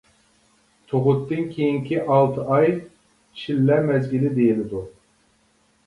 [0.93, 2.75] تۇغۇتتىن كېيىنكى ئالتە ئاي
[3.43, 4.87] چىللە مەزگىلى دېيىلىدۇ.